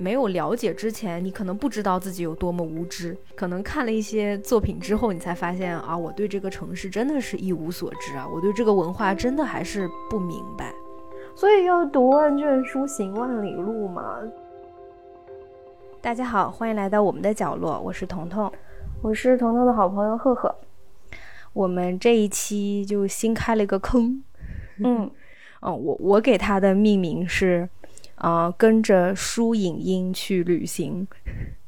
[0.00, 3.14] 没有了解之前，你可能不知道自己有多么无知。
[3.34, 10.72] 可能看了一些作品之后，你才发现啊，我对这个城市真的是一无所知啊，我对这个文化真的还是不明白。
[11.36, 14.20] 所以要读万卷书，行万里路嘛。
[16.00, 18.50] 大家好，欢迎来到我们的角落，我是彤彤，
[19.02, 20.54] 我是彤彤的好朋友赫赫。
[21.52, 24.24] 我们这一期就新开了一个坑，
[24.82, 25.10] 嗯，
[25.60, 27.68] 哦，我我给它的命名是，
[28.20, 31.06] 啊，跟着书影音去旅行。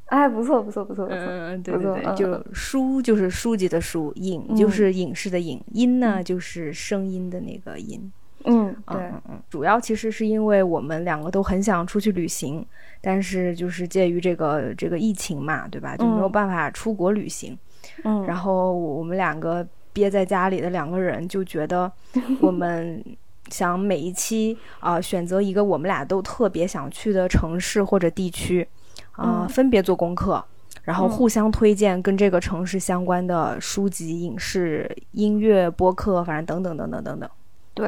[0.06, 8.12] 哎，不错不错不错不错，嗯，对对对，就书就是书籍的书，影就是影视的影，音呢就是声音的那个音。
[8.44, 12.62] 嗯，对，嗯，主要其实是因为我们两个都很想出去旅行，
[13.00, 15.96] 但是就是介于这个这个疫情嘛，对吧？
[15.96, 17.56] 就没有办法出国旅行。
[18.04, 21.90] 嗯，然后我们两个憋在家里的两个人就觉得，
[22.40, 23.02] 我们
[23.52, 28.66] 想每一期啊选择一个我们俩都特别想去的城市或者地区，
[29.12, 30.42] 啊分别做功课，
[30.82, 37.30] 然后互相推荐跟这个城市相关的书籍、影视、音乐、播客，反正等等等等等等。
[37.74, 37.86] 对。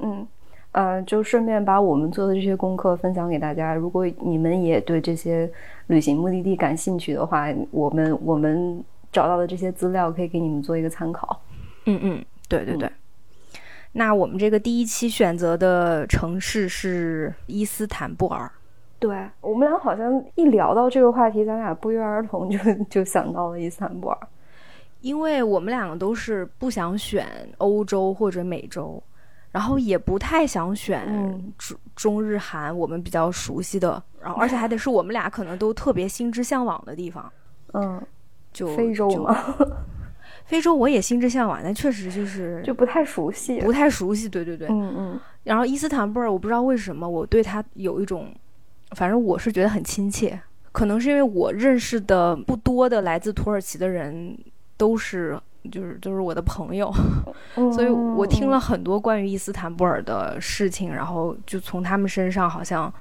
[0.00, 0.26] 嗯，
[0.72, 3.74] 呃，就顺便把我们做的这些功课分享给大家。
[3.74, 5.48] 如果你们也对这些
[5.86, 11.40] 旅行目的地感兴趣的话，我们我们找到的这些资料可以给你们做一个参考。
[11.84, 12.90] 嗯嗯，对对对。
[13.94, 18.50] 那我们这个第一期选择的城市是伊斯坦布尔。
[18.98, 22.58] 对我们俩好像一聊到这个话题，咱俩不约而同就
[22.90, 24.18] 就想到了伊斯坦布尔，
[25.00, 27.26] 因为我们两个都是不想选
[27.58, 29.02] 欧洲或者美洲。
[29.52, 31.06] 然后也不太想选
[31.56, 37.32] 中中日韩，我们比较熟悉的，然后而且还得是我们俩可能都特别心之向往的地方。
[37.72, 38.02] 嗯，
[38.52, 39.32] 就非洲吗？
[40.44, 44.28] 非洲我也心之向往，但确实就是就不太熟悉，不太熟悉。
[44.28, 45.20] 对对对，嗯嗯。
[45.44, 48.32] 然后伊斯坦布尔，我不知道为什么我对他有一种，
[48.92, 50.40] 反正我是觉得很亲切，
[50.72, 54.36] 可能是因为我认识的不多的来自土耳其的人
[54.76, 55.38] 都是。
[55.72, 56.92] 就是就是我的朋友，
[57.72, 62.92] 所以我听了很多关于伊斯坦布尔的事情，然后就从他们身上好像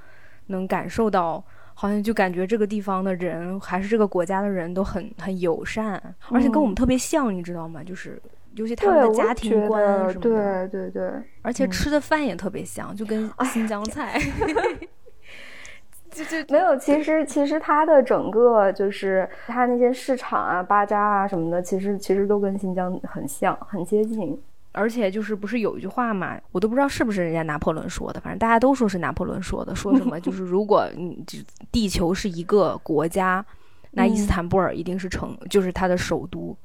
[0.45, 6.01] 能感受到，好像就感觉这个地方的人还是这个国家的人都很很友善，
[6.31, 7.83] 而且跟我们特别像，你知道吗？
[7.83, 8.21] 就是
[8.55, 11.11] 尤其他们的家庭观什么的，对对对，
[11.41, 14.19] 而且吃的饭也特别像，就跟新疆菜。
[16.11, 24.39] 就就没有，其实其实它的整个就是它那些市场啊、巴扎啊什么的，其实其实都跟新疆很像，很接近。
[24.73, 31.39] 而且就是不是有一句话嘛，我都不知道是不是人家拿破仑说的，反正大家都说是拿破仑说的，说什么就是 如果你就
[31.71, 33.45] 地球是一个国家，
[33.91, 36.55] 那伊斯坦布尔一定是城，就是它的首都。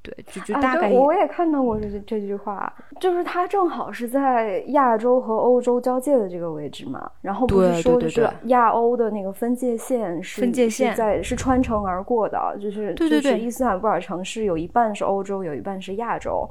[0.00, 16.48] 对，就就大概我也看到过这这句话，就是它正好是在亚洲和欧洲交界的这个位置嘛，然后不是说是亚欧的那个分界线是分界线在是穿城而过的，就是对对对，伊斯坦布尔城市有一半是欧洲，有一半是亚洲，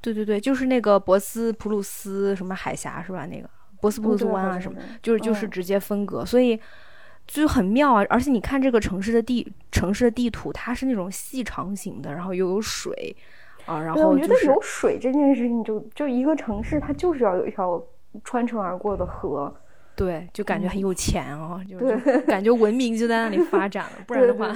[0.00, 3.26] 对对对，就是那个博斯普鲁斯什么海峡是吧？
[3.26, 3.48] 那个
[3.80, 6.60] 博斯普鲁斯湾啊什么，就是就是直接分隔，所以。
[7.30, 8.02] 就很妙啊！
[8.08, 13.14] 而且你看这个城市的地城市的地图，它是那种细长型的，然后又有水
[13.66, 17.84] 啊，然后我觉得有水这件事情，就就一个城市，它就是要有一条
[18.24, 19.54] 穿城而过的河，
[19.98, 21.76] 对，就感觉很有钱啊，就
[22.22, 24.48] 感觉文明就在那里发展了，不然的话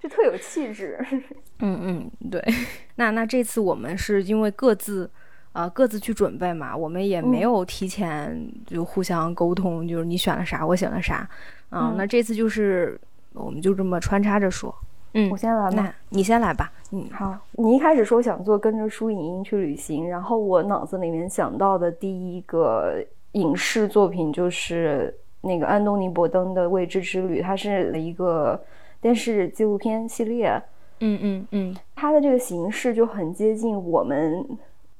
[0.00, 0.98] 就特有气质。
[1.60, 2.40] 嗯嗯，对。
[2.96, 5.10] 那那这次我们是因为各自。
[5.54, 11.30] 呃，各自去准备嘛，我们也没有提前就互相沟通，就是你选了啥，我选了啥，
[11.70, 13.00] 嗯，那这次就是
[13.34, 14.74] 我们就这么穿插着说，
[15.12, 23.00] 嗯，我先来吧，你先来吧，嗯，好，你一开始说想做跟着舒莹莹去旅行，然后我脑子里面想到的第一个
[23.34, 28.60] 影视作品就是那个安东尼·伯登的《未知之旅》，它是一个
[29.00, 30.60] 电视纪录片系列，
[30.98, 34.44] 嗯嗯嗯，它的这个形式就很接近我们。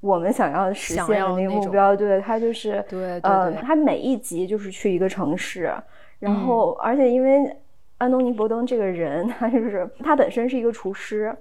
[0.00, 5.74] 我们想要实现的那个目标，对，它就是，对，呃，他每一集就是去一个城市，
[6.18, 7.50] 然后，而且因为
[7.96, 11.34] 安东尼·伯登这个人，他就是他本身是一个厨师，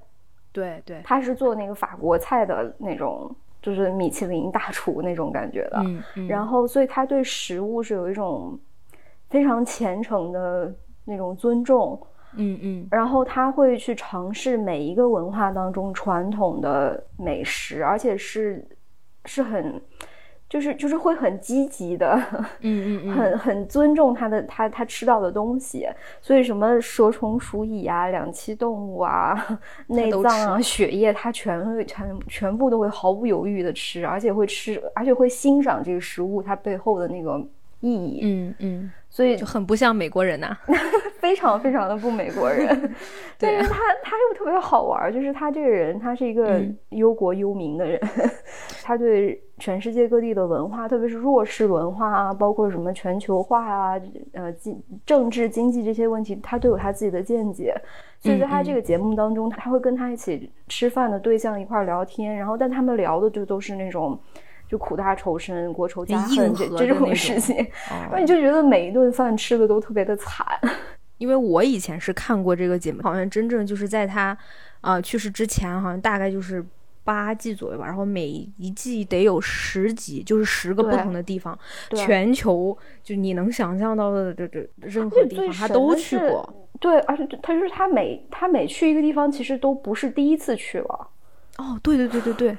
[0.53, 3.29] 对对，他是做那个法国菜的那种，
[3.63, 5.81] 就是米其林大厨那种感觉的，
[6.15, 8.60] 嗯，然后，所以他对食物是有一种
[9.30, 10.71] 非常虔诚的
[11.06, 12.00] 那种尊重。
[12.36, 18.68] 嗯嗯，然后他会去尝试每一个文化当中传统的美食，而且是
[19.25, 19.80] 是很，
[20.53, 22.15] 就是就是会很积极的，
[22.59, 25.88] 嗯嗯嗯， 很很尊重他的他他吃到的东西，
[26.21, 29.33] 所以什么蛇虫鼠蚁啊、两栖动物啊、
[29.88, 37.44] 内脏啊、血液，他全会全全部都会毫不犹豫的吃，而且会吃，而且会欣赏这个食物它背后的那个
[37.79, 38.19] 意义。
[38.21, 40.57] 嗯嗯，所以就很不像美国人呐，
[41.21, 42.68] 非常非常的不美国人。
[43.38, 48.01] 对但是他他又特别好玩，就是他这个人，他是一个嗯忧国忧民的人，
[48.81, 54.01] 他对全世界各地的文化，特别是弱势文化啊，包括什么全球化啊，
[54.31, 57.75] 呃，经政治经济这些问题，他都有他自己的见解。
[58.19, 64.18] 所以在他这个节目当中，他会跟他一起吃饭的对象一块儿聊天，然后但他们聊的就都是那种。
[64.68, 67.56] 就苦大仇深、国仇家硬恨这这种事情，
[67.92, 70.45] 哦那你就觉得每一顿饭吃的都特别的惨。
[71.19, 74.38] 因为我以前是看过这个节目，好像真正就是在他
[74.81, 76.65] 啊、呃去世之前，好像大概就是
[77.04, 78.27] 八季左右吧，然后每
[78.57, 81.57] 一季得有十集，就是十个不同的地方，
[81.95, 86.54] 全球就你能想象到的这这任何地方他都去过。
[86.80, 91.07] 对，而且他就是他每他每去一个地方，其实都不是第一次去了。
[91.57, 92.57] 哦，对对对对对，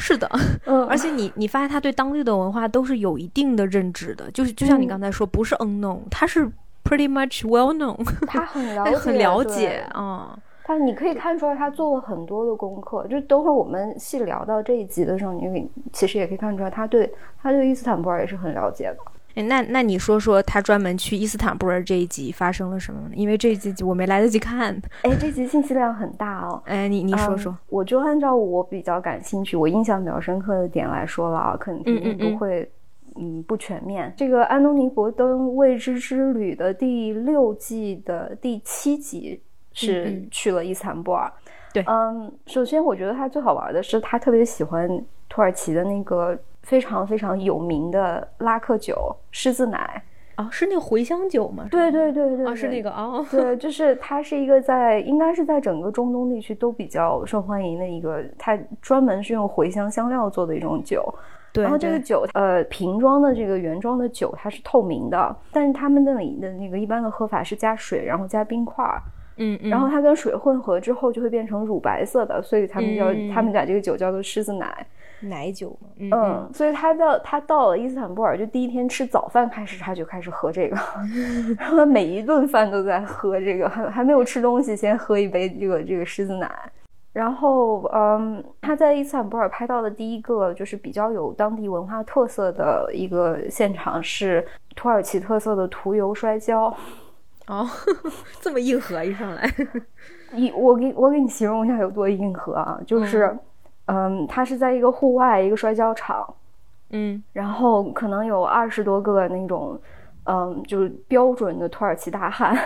[0.00, 0.28] 是的，
[0.64, 6.46] 嗯， 而且你你发现他对当地的文化都是有一定的认知的，就是就像你嗯刚才说，不是 unknown，他是
[6.82, 10.36] pretty much well known，他很了 解，很了解对啊。
[10.64, 13.04] 他你可以看出来，他做了很多的功课。
[13.08, 17.12] 就等会儿我们细聊到这一集的时候，你其实也可以看出来，他对
[17.42, 18.98] 他对伊斯坦布尔也是很了解的。
[19.34, 23.10] 哎，那那你说说他专门去伊斯坦布尔这一集发生了什么呢？
[23.14, 24.74] 因为这一集我没来得及看。
[25.02, 26.62] 哎，这集信息量很大哦。
[26.66, 32.70] 哎，你你说说嗯，我就按照我比较感兴趣、我印象比较深刻的点来说了啊，可能嗯嗯嗯不会，
[33.16, 34.12] 嗯不全面。
[34.16, 39.40] 这个安东尼·伯登未知之旅的第六季的第七集
[39.72, 41.32] 是去了伊斯坦布尔。
[41.72, 44.88] 对嗯，首先我觉得他最好玩的是，他特别喜欢
[45.28, 50.02] 土耳其的那个非常非常有名的拉克酒狮子奶。
[50.36, 51.66] 哦，是那个茴香酒吗？
[51.70, 53.24] 对对对对，哦，是那个哦。
[53.30, 61.14] 对，就是它是一个在应该是在整个中东地区都比较受欢迎的一个，它专门是用茴香香料做的一种酒。
[61.52, 69.02] 对，然后这个酒，呃，瓶装的这个原装的酒它是透明的，但是他们那里的那个一般的喝法是加水，然后加冰块儿，
[69.36, 74.86] 嗯嗯，然后它跟水混合之后就会变成乳白色的，所以他们叫、嗯他们把这个酒叫做狮子奶。
[75.20, 80.76] 奶酒嘛，嗯嗯，所以他到他到了伊斯坦布尔，就第一天吃早饭开始，他就开始喝这个，
[81.58, 86.50] 然后他每一顿饭都在喝这个，还还没有吃东西，先喝一杯这个这个狮子奶。
[87.12, 94.46] 然后，嗯，他在伊斯坦布尔拍到的第一个就是比较有当地文化特色的一个现场是
[94.76, 96.72] 土耳其特色的涂油摔跤。
[97.48, 97.66] 哦，
[98.40, 99.52] 这么硬核一上来，
[100.30, 103.40] 你我给我给你形容一下有多硬核啊，就是，嗯，
[104.28, 106.26] 他是在一个户外一个摔跤场，
[106.90, 109.78] 嗯然后可能有二十多个那种，
[110.24, 112.56] 嗯，就是标准的土耳其大汉，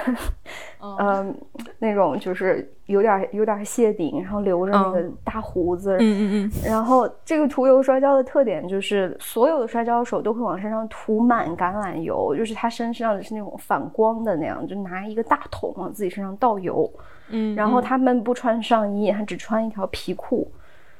[0.81, 1.35] 哦 嗯，
[1.79, 16.91] 那种就是有点有点谢顶，然后留着那个大胡子，嗯嗯嗯，然后这个涂油摔跤的特点就是，所有的摔跤手都会往身上涂满橄榄油，就是他身上是那种反光的那样，就拿一个大桶往自己身上倒油。
[17.31, 20.47] 嗯，然后他们不穿上衣，他只穿一条皮裤。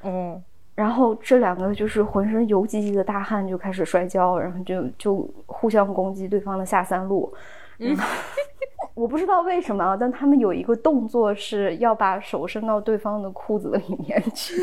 [0.05, 0.41] 哦，
[0.75, 7.33] 然后这两个就是浑身油唧唧的大汉就开始摔跤，然后就就互相攻击对方的下三路。
[7.79, 7.95] 嗯，
[8.95, 14.53] 我不知道为什么啊，但他们有一个动作是要把手伸到对方的裤子里面去，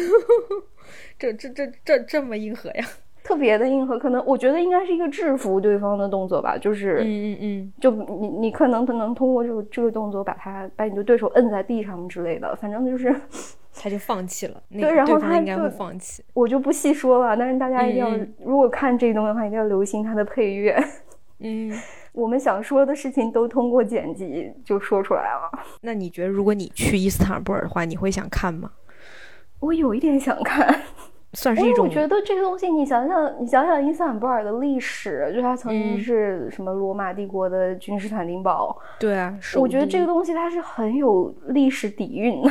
[1.18, 2.84] 这这这这这么硬核呀？
[3.24, 3.98] 特别的硬核。
[3.98, 7.02] 可能我觉得应该是一个制服对方的动作吧，就是。
[7.04, 13.14] 嗯嗯嗯，就你你可能可能通过这个这个动作把他把你的对手摁在地上之类的，反正就是
[13.74, 16.22] 他就放弃了，那对然后他应该会就放弃。
[16.34, 18.10] 我就不细说了，但是大家一定要，
[18.44, 20.76] 如果看这东西的话，一定要留心它的配乐。
[21.44, 21.72] 嗯，
[22.12, 25.50] 我们想说的事情都通过剪辑就说出来了。
[25.80, 28.70] 那你觉得如果你去伊斯坦布尔的话，你会想看吗？
[29.58, 30.82] 我有一点想看，
[31.32, 42.50] 算是一种我觉得这个东西，你想想，你想想伊斯坦布尔的历史，就它曾经嗯是什么罗马帝国的君士坦丁堡，对啊，我觉得这个东西它是很有历史底蕴的。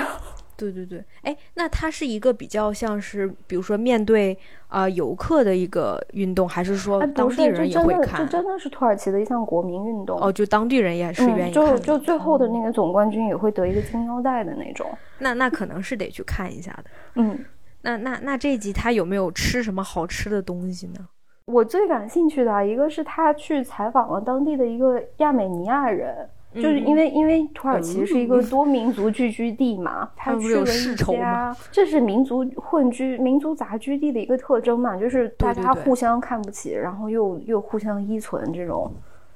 [0.57, 8.29] 对对对，哎，那它是一个比较像是，比如说面对啊、呃游客的一个运动，还是说当地人也这真的，这会看？
[8.29, 10.19] 真的是土耳其的一项国民运动。
[10.19, 14.87] 哦，就当地人也是愿意看的、就最后的哦那个总冠军也会得一个金腰带的那种。
[15.19, 16.83] 那那可能是得去看一下的。
[17.15, 17.43] 嗯，
[17.81, 21.07] 那那那这一集他有没有吃什么好吃的东西呢？
[21.45, 38.91] 我最感兴趣的啊一个是他去采访了当地的一个亚美尼亚人，就是因为因为土耳其是一个多民族聚居地嘛，他他们不是有去了一家，这是民族混居、民族杂居地的一个特征嘛，就是大家互相看不起，然后又又互相依存这种。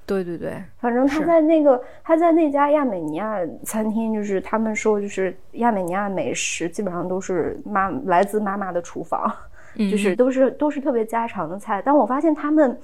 [0.05, 9.33] 对对对，反正他是在那个他在那家亚美尼亚餐厅，就是他们说，就是亚美尼亚美食基本上都是妈来自妈妈的厨房。
[9.77, 11.81] 嗯就是都是都是特别家常的菜。
[11.83, 12.79] 但我发现他们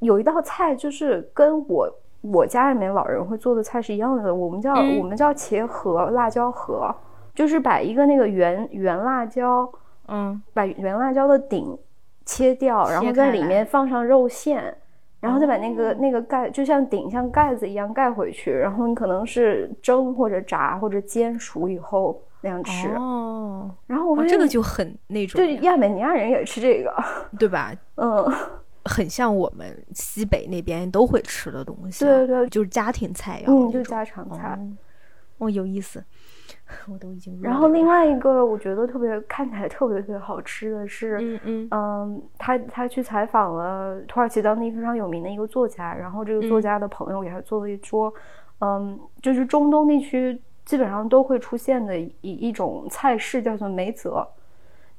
[0.00, 1.88] 有一道菜就是跟我
[2.22, 4.98] 我家里面老人会做的菜是一样的，我们叫、嗯。
[4.98, 6.94] 我们叫茄盒辣椒盒，
[7.34, 9.70] 就是把一个那个圆圆辣椒，
[10.08, 10.40] 嗯。
[10.52, 11.76] 把圆辣椒的顶
[12.24, 14.76] 切掉，然后在里面放上肉馅。
[15.18, 15.96] 然后再把那个、哦。
[15.98, 22.88] 那个盖，就像顶像盖子一样盖回去，然后你可能是蒸或者炸或者煎熟以后那样吃。
[22.90, 26.94] 哦，然后我发现哦这个就很那种，对亚美尼亚人也吃这个，
[27.38, 27.72] 对吧？
[27.96, 28.30] 嗯，
[28.86, 34.58] 很像我们西北那边都会吃的东西啊，对对对就是家庭菜肴嗯，就家常菜。
[35.38, 36.02] 哦，哦，有意思，
[36.90, 48.12] 我都已经然后另外一个我觉得特别看起来特别特别好吃的是，嗯嗯嗯，他他去采访了土耳其当地非常有名的一个作家，然后这个作嗯家的朋友给他做了一桌，
[48.60, 54.26] 嗯，就是中东地区基本上都会出现的一一种菜式，叫做梅泽，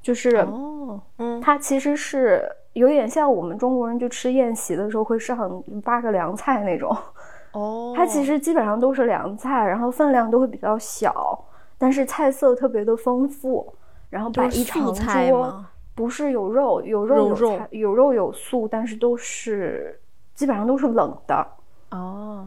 [0.00, 2.48] 就是哦，嗯它其实是
[2.78, 6.96] 有点像我们中国人就吃宴席的时候会上八个凉菜那种，
[7.52, 11.38] 哦，它其实基本上都是凉菜，然后分量都会比较小，
[11.76, 13.74] 但是菜色特别的丰富，
[14.08, 15.64] 然后摆一长桌。
[15.94, 19.98] 不是有肉，有肉有菜有肉有素，但是都是
[20.32, 21.46] 基本上都是冷的，
[21.90, 22.46] 哦，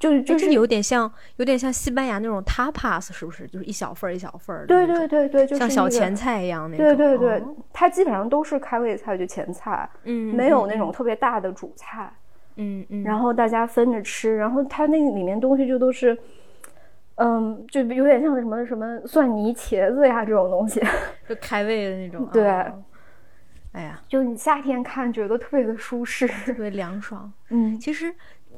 [0.00, 3.46] 就是就是有点像，有点像西班牙那种 tapas，是不是？
[3.46, 6.84] 就是一小份儿一小份儿的对，对对对，就是像小前菜一样那种。
[6.84, 12.12] 对对对哦，它基本上都是开胃菜，就前菜，嗯，没有那嗯种特别大的主菜，
[12.56, 16.18] 嗯嗯，然后大家分着吃，然后它那个里面东西就都是。
[17.22, 20.80] 嗯，就有点像什么什么蒜泥茄子呀这种东西，
[21.28, 22.26] 就开胃的那种。
[22.32, 22.82] 对哦
[23.72, 26.26] 哎呀，就你夏天看觉得特别的舒适。
[26.26, 27.30] 特别凉爽。
[27.50, 28.10] 嗯，其实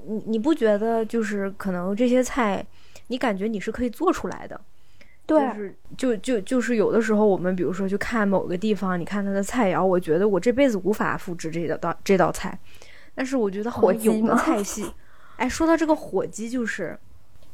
[0.06, 2.64] 你你不觉得就是可能这些菜，
[3.08, 4.60] 你感觉你是可以做出来的？
[5.24, 12.58] 对，就是就就就是有的时候我们比如说去看某个地方，你看它的菜肴，我觉得我这辈子无法复制这道道这道菜，
[13.14, 14.84] 但是我觉得好火像有的菜系，
[15.38, 16.98] 哎，说到这个火鸡，就是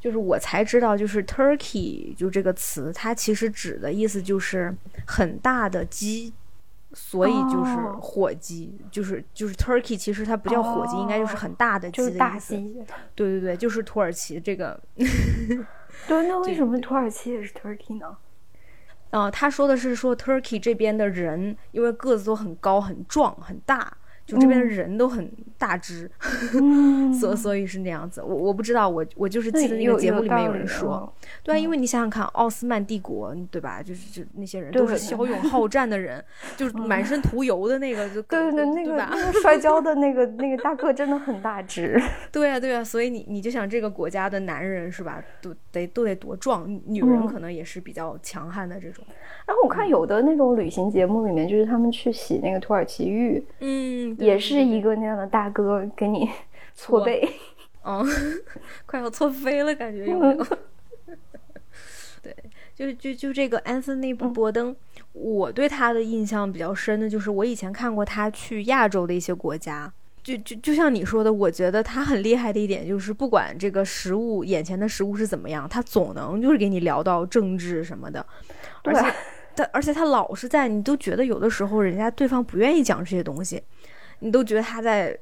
[0.01, 4.75] 就是我才知道，就是 turkey 就这个词，它其实指的意思就是
[5.07, 6.33] 很大的鸡。
[6.93, 12.19] 所以就是哦火鸡，就是就是 turkey，其实它不叫火鸡，应该就是很大的鸡就是的意思。
[12.19, 12.85] 大鸡。
[13.15, 18.17] 对对对，就是土耳其这个 对，那为什么土耳其也是 turkey 呢？
[19.11, 23.97] 呃，他说的是说 Turkey 这边的人，因为个子都很高、很壮、很大，
[24.29, 26.11] 就这边人都很大只，
[26.61, 28.21] 嗯 所所以是那样子。
[28.23, 33.83] 我我不知道，我我就是记得那个节目里面有人说，哦对啊，因为你想想看，奥斯曼帝国对吧？
[33.83, 36.23] 就是就那些人都是骁勇好战的人，
[36.59, 38.97] 就是满身涂油的那个，就对对对，那个？
[39.09, 41.99] 那个摔跤的那个那个大个真的很大只。
[42.31, 49.03] 对啊，对啊，所以你你就想这个国家的男人是吧，都得都得多壮，女人嗯可能也是比较强悍的这种。
[49.47, 56.29] 然后我看有的那种旅行节目里面，就是他们去洗那个土耳其浴，嗯，对也是一个那样的大哥给你
[56.75, 57.29] 搓搓背。
[57.85, 58.05] 嗯，
[58.87, 60.47] 快要搓飞了，感觉有没有？
[62.23, 62.37] 对，
[62.75, 64.75] 就就就这个安森尼布伯登，
[65.13, 69.93] 我对他的印象比较深的就是我以前看过他去亚洲的一些国家。
[70.21, 78.27] 就就就像你说的，我觉得他很厉害的一点就是，不管这个食物眼前的食物是怎么样，他总能就是给你聊到政治什么的，
[78.85, 79.01] 而且
[79.57, 83.63] 他而且他老是在，你都觉得有的时候人家对方不愿意讲这些东西，
[84.21, 85.17] 你都觉得他在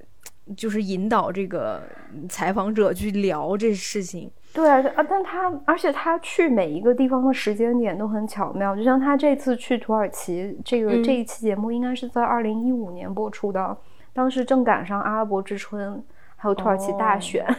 [0.56, 1.82] 就是引导这个
[2.28, 4.30] 采访者去聊这事情。
[4.52, 13.76] 对啊，啊但他而且他去每一个地方的时间点都很巧妙，就像他这次去土耳其，这个、嗯这一期节目应该是在二零一五年播出的，
[14.14, 16.02] 当时正赶上阿拉伯之春，
[16.36, 17.56] 还有土耳其大哦选，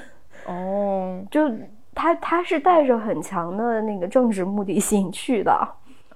[0.47, 1.41] 哦 就
[1.93, 5.67] 他他是带着很强的那个政治目的性去的。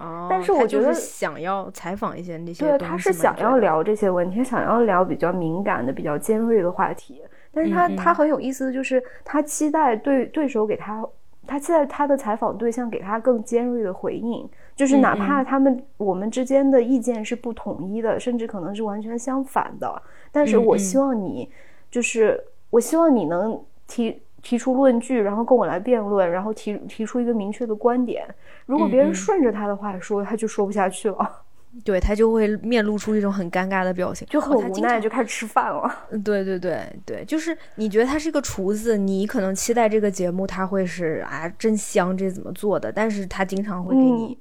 [0.01, 7.21] 哦，但是我觉得想要采访一些那些对，他是想要聊这些问题，他想要聊比较敏感的、比较尖锐的话题。
[7.53, 11.05] 但是他、嗯嗯他很有意思的就是，他期待对对手给他，
[11.45, 21.49] 他期待他的采访对象给他更尖锐的回应，就是哪嗯怕他们我们之间的意见是不统一的，甚至可能是完全相反的，但是我希望你
[21.91, 24.21] 就是我希望你能提。
[24.41, 28.25] 提出论据，然后跟我来辩论，然后提提出一个明确的观点。
[28.65, 31.31] 如果别人顺着他的话说，他就说不下去了。
[31.85, 35.89] 对他就会面露出一种很尴尬的表情，就很无奈，就开始吃饭了。
[36.09, 42.91] 嗯对对对对，就是你觉得他是个厨子，你可能期待这个节目他会是啊真香，这怎么做的？
[42.91, 44.37] 但是他经常会给你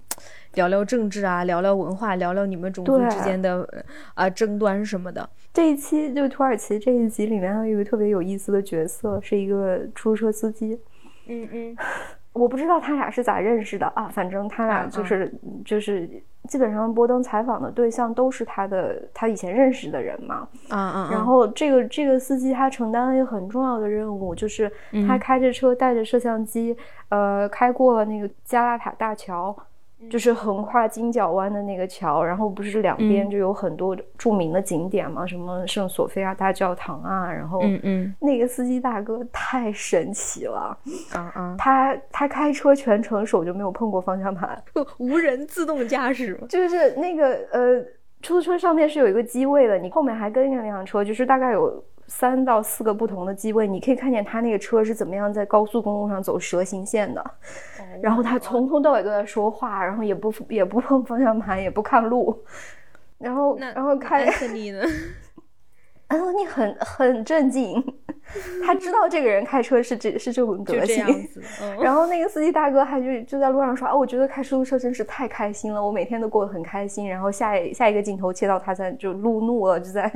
[0.54, 3.82] 聊聊政治啊，聊聊文化，聊聊你们种族之间的呃
[4.14, 5.28] 啊争端什么的。
[5.52, 10.78] 这一期就土耳其这一集里面还有一个特别有意思的角色，是一个出租车司机。
[11.26, 11.76] 嗯嗯，
[12.32, 15.32] 我不知道他俩是咋认识的啊，反正他俩就是
[15.64, 16.08] 就是
[16.48, 24.70] 基本上波登采访的对象都是他的他以前认识的人嘛，嗯嗯，然后这个这个司机他承担了一个很重要的任务，就是
[25.06, 26.76] 他开着车带着摄像机，
[27.10, 29.56] 呃，开过了那个加拉塔大桥。
[30.08, 40.78] 就是横跨金角湾的那个桥，然后不是两边就有很多著名的景点嘛，什么圣索菲亚大教堂啊，然后，嗯嗯，那个司机大哥太神奇了，
[41.12, 44.62] 啊啊，他他开车全程手就没有碰过方向盘，
[44.98, 46.40] 无人自动驾驶？
[46.48, 47.80] 就是那个呃，
[48.22, 51.84] 出租车上面是有一个机位的，你后面还跟着那辆车，就是大概有。
[52.10, 57.24] 三到四个不同的机位，你可以看见他那个车是怎么样在高速公路上走蛇形线的。
[58.02, 62.36] 然后他从头到尾都在说话，然后也不也不碰方向盘，也不看路。
[63.16, 64.82] 然后然后开安东尼呢？
[66.10, 67.82] 安东尼很很镇静，
[68.66, 71.06] 他知道这个人开车是这是这种德行。
[71.80, 77.08] 然后那个司机大哥还就就在路上说啊，我觉得开出租车真是太开心了，我每天都过得很开心。
[77.08, 80.08] 然后下一下一个镜头切到他在就路怒了，就在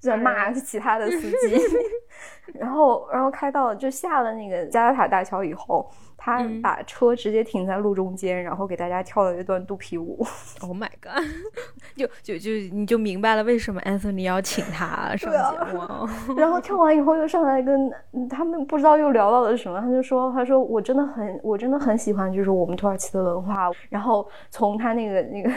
[0.00, 0.10] 就。
[0.10, 1.58] 在骂其他的司 机，
[2.60, 5.90] 然后，然后开到就下了那个加拉塔大桥以后，
[6.24, 10.24] 他把车直接停在路中间，然后给大家跳了一段肚皮舞。
[10.62, 11.22] Oh my god！
[11.94, 16.08] 就就就你就明白了为什么 Anthony 要请他上节目。
[16.40, 17.92] 然后跳完以后又上来跟
[18.30, 25.50] 他们不知道又聊到了什么，他就说：“他说我真的很我真的很喜欢就是我们土耳其的文化。”然后从他那个那个。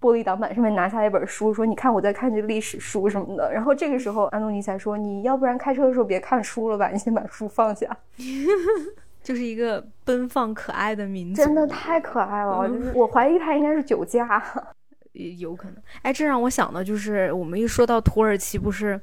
[0.00, 7.88] 玻璃挡板上面拿下一本书，说：“你看我在看这个历史书什么的。”然后这个时候，安东尼才说：“你要不然开车的时候别看书了吧，你先把书放下。”
[9.24, 12.68] 就是一个奔放可爱的民族，真的太可爱了。
[12.68, 14.40] 就是我怀疑他应该是酒驾，
[15.38, 15.76] 有可能。
[16.02, 19.00] 哎，这让我想到，就是我们一说到土耳其，不是。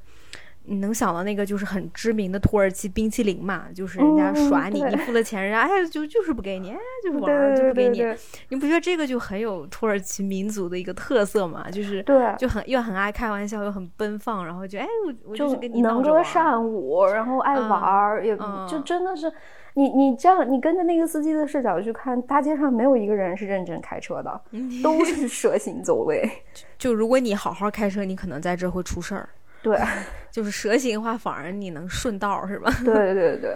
[0.65, 3.65] 你能想到那个就是很知名的土耳其冰淇淋嘛？
[3.73, 8.05] 就是人家耍你，你付了钱，人家哎就就是不给你，哎就是玩就不给你。
[8.49, 11.67] 你不觉得这个就很有土耳其民族的一个特色嘛？
[11.71, 18.37] 就是对，就很又很爱开玩笑，又很奔放，然后就哎我我就是跟你能歌善舞，然后爱玩，也
[18.69, 19.33] 就真的是
[19.73, 24.41] 你你这样你跟着那个司机的视角去看，大街上没有一个人是认真开车的，
[24.83, 26.29] 都是蛇形走位。
[26.77, 29.29] 就如果你好好开车，你可能在这会出事儿。
[29.63, 29.77] 对，
[30.31, 32.73] 就是蛇形的话，反而你能顺道是吧？
[32.83, 33.55] 对对对。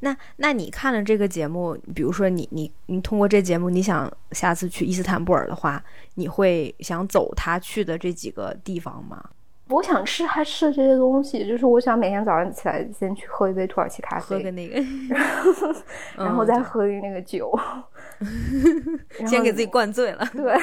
[0.00, 5.82] 那那你看了这个节目，比如说你你你通过这节目，你想下次去伊斯坦布尔的话，
[6.14, 9.24] 你会想走他去的这几个地方吗？
[9.68, 14.80] 我想吃还吃这些东西，就是我想每天早上起来先去喝一杯土耳其咖啡，喝个那个，
[16.16, 17.52] 然后再喝那个酒，
[19.26, 20.24] 先给自己灌醉了。
[20.32, 20.54] 对。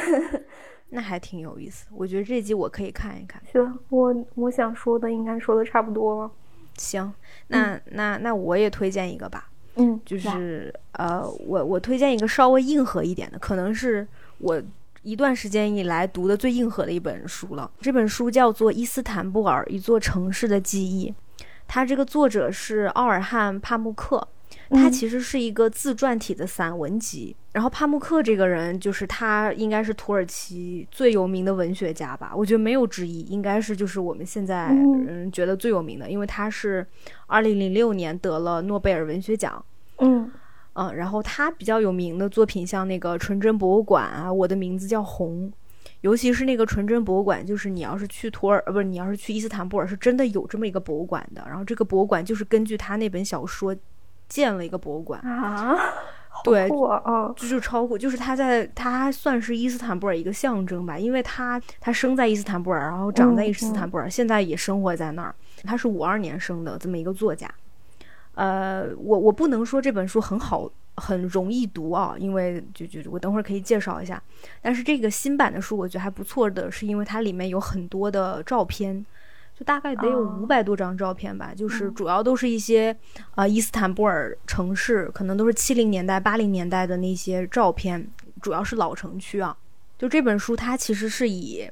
[0.96, 3.42] 那还挺有意思，我觉得这集我可以看一看。
[3.52, 6.32] 行，我我想说的应该说的差不多了。
[6.78, 7.12] 行，
[7.48, 9.50] 那那那我也推荐一个吧。
[9.76, 14.62] 嗯，就是呃，我我推荐一个稍微硬核一点的，可能是我
[15.04, 17.70] 一段时间以来读的最硬核的一本书了。
[17.80, 21.12] 这本书叫做《伊斯坦布尔：一座城市的记忆》，
[21.68, 24.28] 它这个作者是奥尔汉·帕慕克。
[24.70, 36.86] 他其实是一个自传体的散文集，然后帕慕克这个人就是他应该是土耳其最有名的文学家吧，我觉得没有之一，应该是就是我们现在嗯觉得最有名的，因为他是
[37.26, 39.64] 二零零六年得了诺贝尔文学奖，
[40.00, 40.32] 嗯
[40.74, 45.52] 嗯，然后他比较有名的作品像那个纯真博物馆啊，我的名字叫红，
[46.02, 53.76] 尤其是那个纯真博物馆，就是你要是去土耳呃不是你要是去伊斯坦布尔，是真的有这么一个博物馆的，然后这个博物馆就是根据他那本小说。
[54.30, 55.78] 建了一个博物馆啊，
[56.44, 56.68] 对，
[57.04, 65.36] 啊，就是超过，就是他在，他算是伊斯坦布尔一个象征吧，因为他他生在伊斯坦布尔，然后长在伊斯坦布尔，现在也生活在那儿。
[65.64, 67.48] 他是五二年生的这么一个作家，
[68.36, 74.22] 呃，我我不能说这本书很好，很容易读啊，因为就就我等会儿可以介绍一下。
[74.62, 79.06] 但是这个新版的书我觉得还不错的是，因为它里面有很多的照片。
[79.56, 82.98] 就大概得有五百多张照片吧，就是主要都是一些
[83.36, 88.04] 呃伊斯坦布尔城市，可能都是七零年代、八零年代的那些照片，
[88.42, 89.56] 主要是老城区啊。
[89.96, 91.70] 就这本书，它其实是以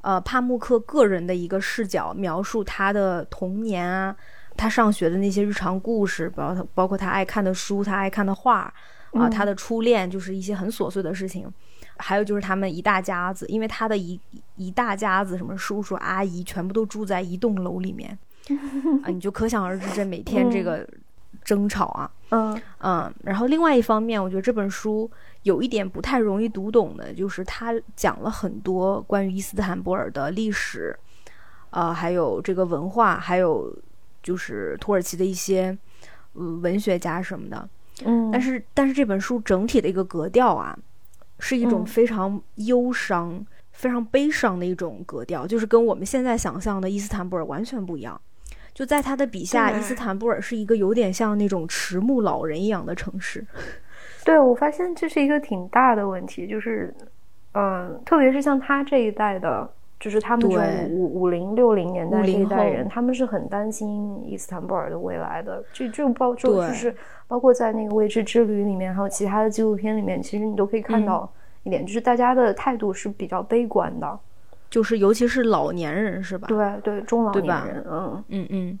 [0.00, 4.16] 呃帕慕克个人的一个视角描述他的童年啊，
[4.58, 8.70] 他上学的那些日常故事，包括包括他爱看的书、他爱看的画
[9.12, 11.50] 啊，他的初恋，就是一些很琐碎的事情。
[11.96, 14.20] 还有就是他们一大家子，因为他的一
[14.56, 18.16] 一大家子，什么叔叔阿姨，全部都住在一栋楼里面
[19.02, 20.86] 啊，你就可想而知这每天这个
[21.44, 23.14] 争吵啊，嗯嗯。
[23.24, 25.10] 然后另外一方面，我觉得这本书
[25.42, 30.96] 有一点不太容易读懂的，就是他讲了很多关于伊斯坦布尔的历史，
[31.70, 33.76] 呃，还有这个文化，还有
[34.22, 35.76] 就是土耳其的一些
[36.34, 37.68] 呃文学家什么的。
[38.04, 40.78] 嗯，但是但是这本书整体的一个格调啊，
[41.40, 48.20] 是一种嗯非常忧伤、非常悲伤的一种格调，就是跟我们现在想象的伊斯坦布尔完全不一样。
[48.72, 53.44] 就在他的笔下，伊斯坦布尔是一个有点像那种迟暮老人一样的城市。
[54.24, 56.94] 对我发现这是一个挺大的问题，就是，
[57.54, 59.68] 嗯、特别是像他这一代的，
[60.00, 65.62] 就是他们这对种五五零六零年代这一代人，他们是很担心伊斯坦布尔的未来的。
[65.72, 66.94] 就就包就就是
[67.26, 71.32] 包括在那个《未知之旅》里面，还有其他的纪录片里面，其实你都可以看嗯到
[71.64, 74.18] 一点，就是大家的态度是比较悲观的。
[74.70, 76.46] 就是尤其是老年人，是吧？
[76.46, 78.78] 对对，中老年人，嗯嗯嗯，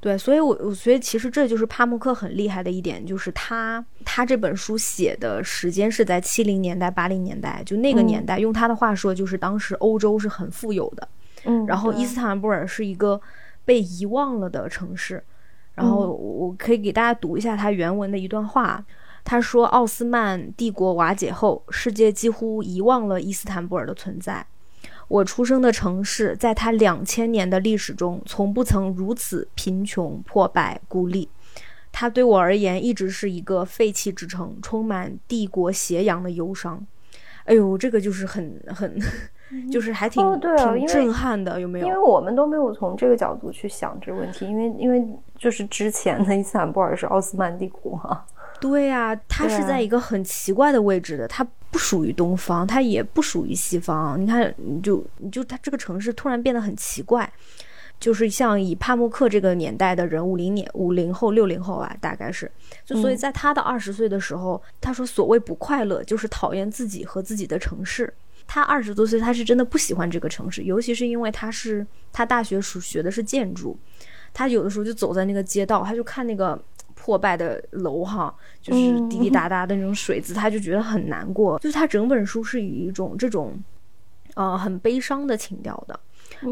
[0.00, 11.08] 对，所以我我所以其实这就是帕慕克很厉害的一点，就是他他这本书写的时间是在七零年代八零年代，就那个年嗯代，用他的话说，就是当时欧洲是很富有的，
[11.44, 13.20] 嗯，然后伊斯坦布尔是一个
[13.64, 15.22] 被遗忘了的城市。
[15.74, 18.84] 然后嗯我可以给大家读一下他原文的一段话。
[19.24, 24.46] 他说：“奥斯曼帝国瓦解后，世界几乎遗忘了伊斯坦布尔的存在。
[25.08, 31.28] 我出生的城市，在它两千年的历史中，从不曾如此贫穷、破败、孤立。
[31.90, 36.86] 它对我而言，一直是一个废弃之城，充满帝国斜阳的忧伤。
[37.44, 39.00] 哎呦，这个就是很很，
[39.72, 41.86] 就是还挺、挺震撼的，有没有？
[41.86, 45.02] 因为我们都没有从这个角度去想这个问题，因为因为
[45.38, 48.24] 就是之前的伊斯坦布尔是奥斯曼帝国嘛，
[48.60, 54.20] 对呀、它是在一个很奇怪的位置的，它不属于东方，它也不属于西方。
[54.20, 57.30] 你看，你就你就它这个城市突然变得很奇怪，
[58.00, 62.50] 就是像以帕慕克这个年代的人，五零年、五零后、六零后啊，大概是，
[62.84, 68.12] 就所以嗯在他的二十岁的时候，他说所谓不快乐，就是讨厌自己和自己的城市。
[68.46, 73.78] 他二十多岁，他是真的不喜欢这个城市，尤其是因为他是他大学属学的是建筑，
[74.32, 76.58] 他有的时候就走在那个街道，他就看那个
[77.08, 81.58] 破败的楼哈，就是嗯滴滴 答答的那种水渍，他就觉得很难过。
[81.58, 83.58] 就是他整本书是以一种这种，
[84.34, 85.98] 呃，很悲伤的情调的。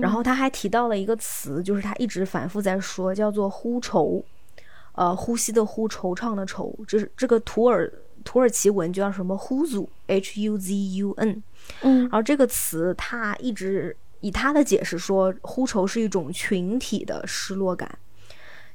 [0.00, 4.24] 然后他还提到了一个词，就是他一直反复在说，叫做“呼愁”，
[4.96, 7.92] 呃，呼吸的呼，惆怅的惆，这是这个土耳
[8.24, 11.42] 土耳其文就叫什么 “huzun”，h u z u n。
[11.82, 17.98] 嗯然后这个词，他一直以他的解释说，呼愁是一种群体的失落感，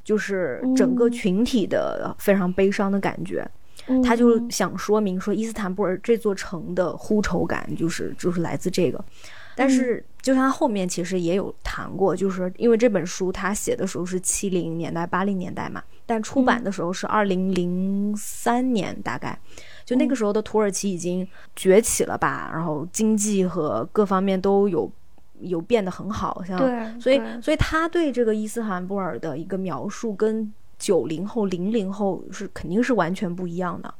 [0.04, 3.48] 就是整个嗯群体的非常悲伤的感觉。
[3.88, 4.02] 嗯。
[4.02, 9.04] 他就想说明说，伊斯坦布尔这座城的呼愁感，就是就是来自这个。
[9.54, 19.38] 但是，就像他后面其实也有谈过，就是因为这本书他写的时候是七零年代、八零年代嘛，但出版的时候是二零零三年，大概。
[19.84, 24.90] 就那个时候的土耳其已经崛起了吧，然后经济和各方面都有
[25.42, 33.94] 有变得很好，像对，所以所以他对这个伊斯坦布尔的一个描述跟九零后、零零后是肯定是完全不一样的。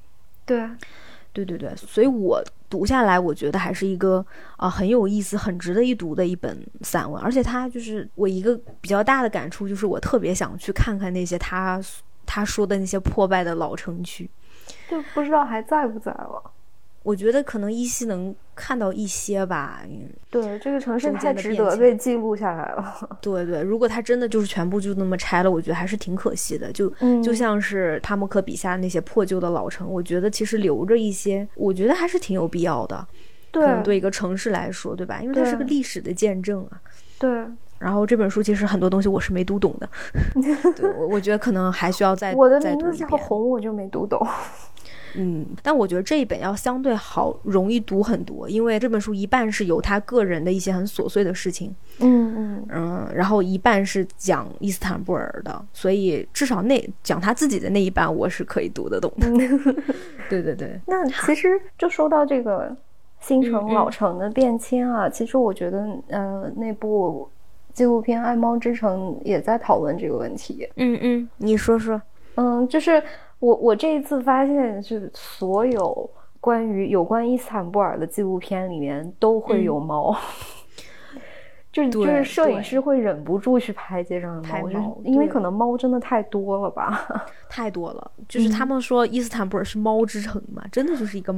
[0.46, 0.68] 对，
[1.34, 4.26] 对对对，所以我读下来，我觉得还是一个
[4.58, 7.22] 啊、很有意思、很值得一读的一本散文。
[7.22, 11.82] 而且他就是我一个比较大的感触，就是我特别想去看看那些他
[12.26, 14.30] 他说的那些破败的老城区。
[14.90, 16.52] 就不知道还在不在了。
[17.04, 19.82] 我觉得可能依稀能看到一些吧。
[19.90, 23.10] 嗯对，这个城市中太值得被记录下来了。
[23.20, 26.72] 对对，如果它真的就是全部就那么拆了，我觉得还是挺可惜的。
[26.72, 33.06] 就嗯就像是帕默克笔下那些破旧的老城，我觉得其实留着一些，我觉得还是挺有必要的。
[33.52, 35.20] 可能对一个城市来说，对吧？
[35.22, 36.80] 因为它是个历史的见证啊。
[37.20, 37.30] 对，
[37.82, 39.90] 然后这本书其实很多东西我是没读懂的，
[40.76, 43.08] 对我我觉得可能还需要再我的名字叫。
[43.08, 44.20] 红，我就没读懂。
[45.14, 59.28] 嗯，但我觉得这一本要相对好，容易读很多，因为这本书一半是由他个人的一些很琐碎的事情，嗯嗯，嗯，然后一半是讲伊斯坦布尔的，所以至少那讲他自己的那一半我是可以读得懂的。
[60.30, 62.74] 对对对，那其实就说到这个
[63.20, 67.30] 新城嗯老城的变迁啊，其实我觉得，呃，那部
[67.74, 70.68] 纪录片《爱猫之城》也在讨论这个问题。
[70.76, 72.02] 嗯嗯，你说说，
[72.36, 73.02] 嗯，就是
[73.40, 80.16] 我我这一次发现，是所有关于有关伊斯坦布尔的纪录片里面都会有猫。
[81.72, 87.08] 就是就是摄影师会忍不住去拍街上的拍猫，猫因为可能猫真的太多了吧。
[87.48, 91.34] 太多了，就是他们说伊斯坦布尔是猫之城嘛，真的就是一个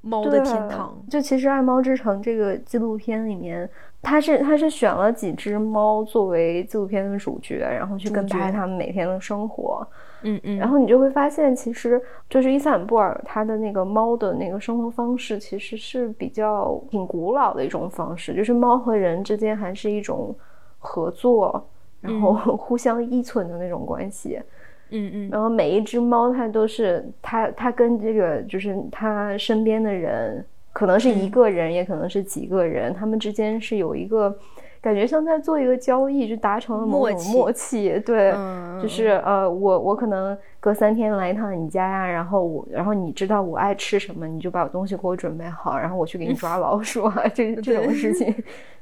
[0.00, 0.96] 猫的天堂。
[1.10, 3.68] 就其实《爱猫之城》这个纪录片里面，
[4.02, 9.86] 它是它是选了几只猫作为纪录片的主角，然后去跟拍它们每天的生活。
[10.22, 20.34] 嗯嗯，然后你就会发现，其实就是伊斯坦布尔它的那个猫的那个生活方式，其实是比较挺古老的一种方式，就是猫和人之间还是一种
[20.78, 21.68] 合作，
[22.00, 24.40] 然后 互相依存的那种关系。
[24.40, 24.44] 嗯
[24.90, 34.36] 嗯嗯，然后每一只猫它都是它它跟这个就是它身边的人，可能是一个人，也可能是几个人，他们之间是有一个。
[34.80, 37.98] 感觉像在做一个交易，就达成了某种默契。
[38.06, 38.32] 对，
[38.80, 48.32] 就是呃，我我可能隔三天来一趟你家呀，然后我，然后你知道我爱吃什么，你就把我东西给我准备好，然后我去给你抓老鼠啊，这 这种事情。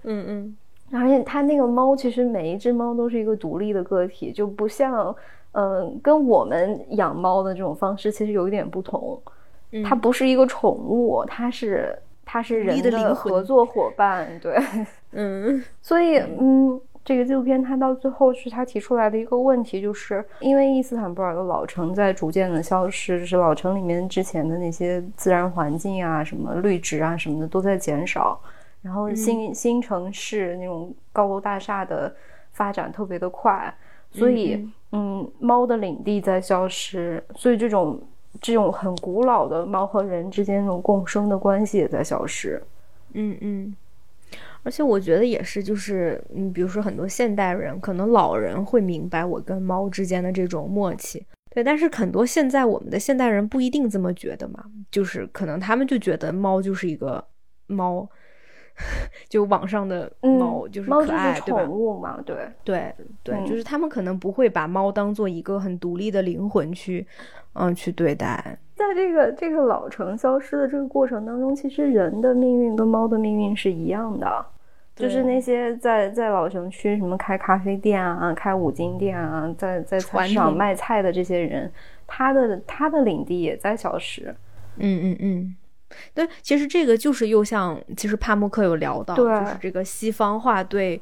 [0.04, 0.56] 嗯嗯。
[0.92, 5.16] 而且它那个猫，其实每一只猫都是一个独立的个体，就不像
[5.56, 9.20] 嗯，跟我们养猫的这种方式其实有一点不同。
[9.84, 11.98] 它不是一个宠物，它是。
[12.28, 14.58] 它是人的合作伙伴，对，
[15.12, 28.40] 嗯， 所以，嗯，这个纪录片它到最后是他提出来的一个问题，就是因为伊斯坦布尔的老城在逐渐的消失，就是老城里面之前的那些自然环境啊，什么绿植啊什么的都在减少，
[28.82, 32.12] 然后新新城市那种高楼大厦的
[32.50, 33.72] 发展特别的快，
[34.10, 38.00] 所以，嗯，嗯猫的领地在消失，所以这种。
[38.38, 42.62] 这种很古老的猫和人之间那种共生的关系也在消失。
[43.14, 43.74] 嗯嗯，
[44.62, 51.64] 而且我觉得也是，就是嗯，比如说很多现代人，可能老人会明白我跟猫之间的这种默契，对。
[51.64, 57.24] 但是很多现在我们的现代人不一定这么觉得嘛，就是可能他们就觉得猫就是一个
[57.68, 58.06] 猫。
[59.28, 61.62] 就网上的猫就是可爱，对吧？
[61.64, 67.06] 宠物嘛，对对对，就是他们可能不会把猫当做一个很独立的灵魂去，
[67.54, 68.58] 嗯，去对待。
[68.74, 74.44] 在这个这个老城消失的这个过程当中，其实人的命运跟猫的命运是一样的，
[74.94, 81.72] 就是那些在在老城区什么开咖啡店啊、开五金店啊、在在菜市场卖菜的这些人，
[82.06, 84.34] 他的他的领地也在消失。
[84.76, 85.56] 嗯嗯嗯。
[86.14, 91.00] 对，其实这个就是又像，其实帕慕克有聊到，就是这个西方化对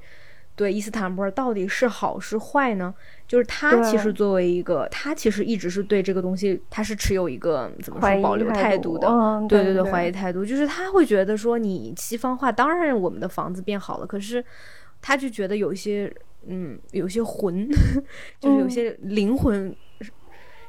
[0.57, 2.95] 对伊斯坦布尔到底是好是坏呢？
[3.27, 9.09] 就是他其实作为一个，他其实一直是对这个东西，他是持有一个怎么说保留态度的，
[9.49, 14.45] 对对对，怀疑态度，就是他会觉得说，你西方化，当然我们的房子变好了，可是
[15.03, 16.13] 他就觉得有一些，
[16.47, 17.69] 嗯，有些魂，
[18.39, 19.75] 就是有些灵魂。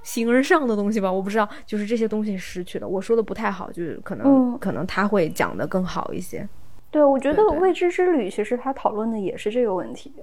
[0.05, 2.87] 形而上的东西吧，我不知道，就是这些东西失去了。
[2.87, 6.47] 我说的不太好，就是可能可能他会讲的更好一些。
[6.91, 10.13] 对，我觉得未知之旅其实他讨论的也是这个问题。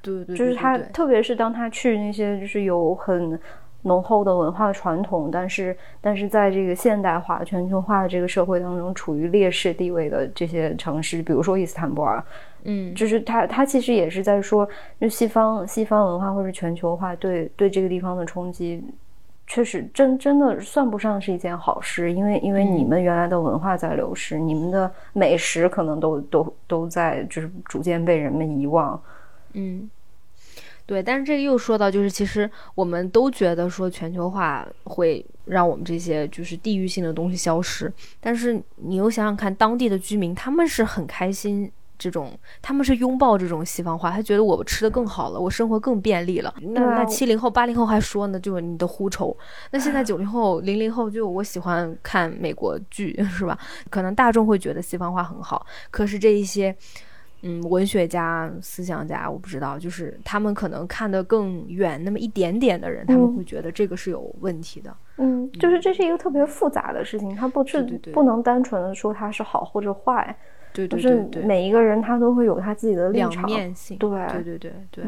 [0.00, 3.38] 对对，就是他，特别是当他去那些就是有很
[3.82, 12.24] 浓厚的文化传统，但是但是在这个现代化、全球化的这个社会当中处于劣势地位的这些城市，比如说伊斯坦布尔，
[12.64, 14.68] 嗯，就是他他其实也是在说，
[15.00, 18.82] 就西方西方文化或者全球化对对这个地方的冲击。
[19.46, 29.00] 确实，真真的算不上是一件好事，因为因为你们原来的文化在流失，你们的美食可能都都都在就是逐渐被人们遗忘。
[29.52, 29.88] 嗯，
[30.84, 31.00] 对。
[31.00, 41.70] 但是这个又说到，就是其实我们都觉得说全球化会让我们这些就是地域性的东西消失，但是你又想想看，当地的居民他们是很开心。
[41.98, 46.54] 这种他们是拥抱这种西方化，他觉得我吃的更好了，我生活更便利了。
[46.60, 49.36] 那那七零后、八零后还说呢，就是你的狐臭。
[49.70, 53.58] 那现在九零后、零零后就我喜欢看美国剧，是吧？
[53.90, 56.74] 可能大众会觉得西方化很好，可是这一些
[57.42, 64.94] 嗯文学家、思想家，我不知道，就是他们可能看得更远那么一点点的人，他们会觉得这个是有问题的。
[65.18, 67.82] 嗯，就是这是一个特别复杂的事情，它不是
[68.12, 70.24] 不能单纯的说它是好或者坏。
[70.24, 70.55] 对对对
[71.30, 73.96] 对，每一个人他都会有他自己的两面性。
[73.98, 75.04] 对对对对对，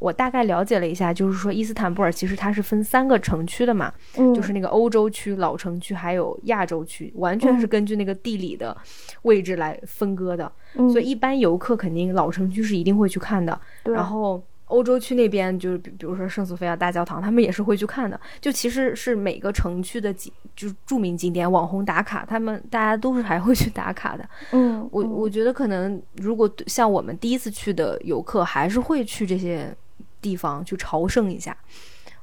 [0.00, 3.92] 我大概了解了一下，就是说伊斯坦布尔其实它是分三个城区的嘛，
[4.34, 8.76] 就是那个欧洲区、老城区还有亚洲区，完全是根据那个地理的
[9.22, 10.50] 位置来分割的。
[10.92, 13.56] 所以一般游客肯定老城区是一定会去看的。
[13.84, 14.42] 然后。
[14.70, 18.18] 欧洲区那边就是比比如说圣索菲亚大教堂，他们也是会去看的。
[18.40, 24.28] 就其实是每个城区的景，就是著名景点、网红打卡，他们大家都是还会去打卡的。
[24.52, 29.76] 嗯，我我觉得可能如果像我们第一次去的游客，还是会去这些
[30.20, 31.56] 地方去朝圣一下。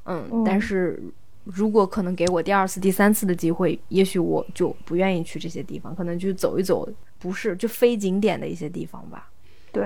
[0.06, 1.02] 嗯，但是
[1.44, 6.88] 如果可能给我第二次、第三次的机会，也许我就不愿意去这些地方，可能就走一走，
[7.20, 9.30] 不是就非景点的一些地方吧。
[9.72, 9.86] 对。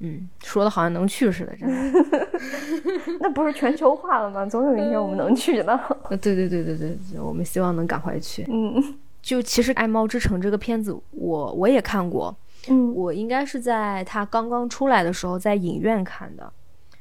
[0.00, 2.28] 嗯，说的好像能去似的，真的。
[3.20, 4.46] 那不是全球化了吗？
[4.46, 5.78] 总有一天我们能去的。
[6.08, 8.46] 对对对对对，我们希望能赶快去。
[8.48, 8.80] 嗯，
[9.20, 12.32] 就其实《爱猫之城》这个片子，我我也看过。
[12.68, 16.52] 嗯，我应该是在它刚刚出来的时候在影院看的。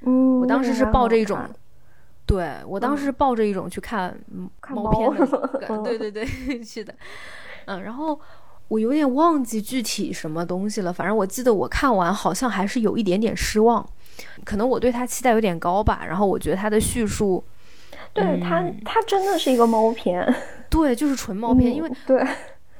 [0.02, 1.38] 嗯，我当时是抱着一种，
[2.26, 4.18] 对我当时是抱着一种去看
[4.70, 6.26] 猫片的， 对对对，
[6.64, 6.92] 去的。
[7.66, 8.20] 嗯，然后。
[8.68, 13.88] 我有点忘记具体什么东西了，反正我记得我看完好像还是有一点点失望，
[14.44, 16.04] 可能我对他期待有点高吧。
[16.08, 17.44] 然后我觉得他的叙述，
[18.14, 20.36] 对它，它真的是一个猫片，
[20.70, 22.26] 对，就是纯猫片，因为对，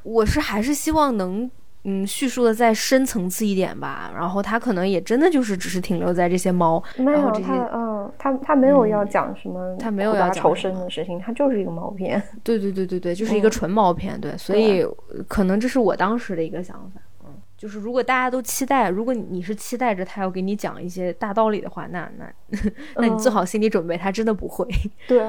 [0.04, 1.50] 我是还是希望能。
[1.90, 14.86] 嗯，叙述的再深层次一点吧，然后他可能也真的就是只是停留在这些猫，没有他，嗯，他他没有要讲什么，他没有要仇深的事情，他就是一个毛片， 对对对对对，就是一个纯毛片，对，所以
[15.28, 17.02] 可能这是我当时的一个想法。
[17.26, 22.32] 嗯就是如果大家都期待，如果你是期待着他要给你讲一些大道理的话，那那
[22.98, 24.64] 那你做好心理准备，他真的不会。
[25.10, 25.20] 对，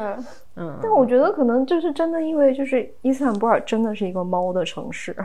[0.56, 0.78] 嗯。
[0.82, 5.16] 但我觉得可能就是真的，因为就是伊斯坦布尔真的是一个猫的城市。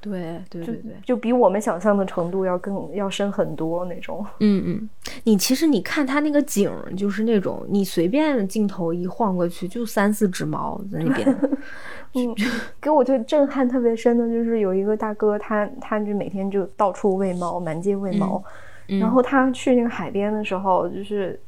[0.00, 4.24] 对对对对，就比我们想象的程度要更要深很多那种。
[4.40, 4.90] 嗯嗯，
[5.24, 11.36] 你其实你看它那个景，就是那种你随便镜头一晃过去，就三四只猫在那边。
[12.14, 12.34] 嗯，
[12.80, 18.42] 给我就震撼特别深的就是有一个大哥，他他就每天就到处喂猫，满街喂猫。
[18.86, 21.40] 然后他去那个海边的时候，就是。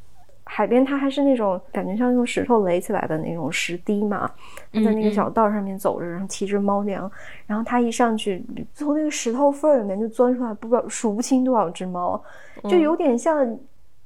[0.55, 4.31] 海边它还是那种感觉像用石头垒起来的那种石堤嘛，
[4.71, 7.11] 他在那个小道上面走着，然后骑着猫粮，
[7.47, 12.23] 然后他一上去，从那个石头缝里面就钻出来不知道数不清多少只猫，
[12.65, 13.59] 就有点像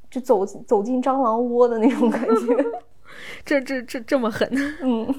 [0.09, 2.65] 就走走进蟑螂窝的那种感觉。
[3.45, 4.49] 这这这这么狠？
[4.83, 5.15] 嗯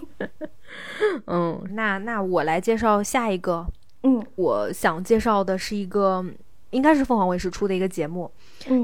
[1.28, 3.66] 嗯，那那我来介绍下一个。
[4.04, 6.24] 嗯，我想介绍的是一个
[6.70, 8.32] 应该是凤凰卫视出的一个节目，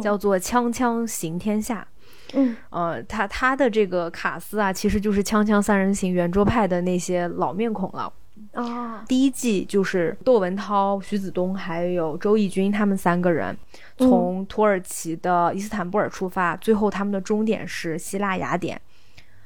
[0.02, 1.88] 叫做《锵锵行天下》。
[2.34, 8.12] 嗯，呃，他他的这个卡斯啊，其实就是《锵锵三人行》圆桌派的那些老面孔了。
[8.54, 13.56] 啊，第一季就是窦文涛、徐子东还有周轶君他们三个人，
[13.98, 18.80] 从土耳其的伊斯坦布尔出发，最后他们的终点是希腊雅典，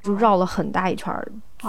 [0.01, 1.13] 就绕了很大一圈，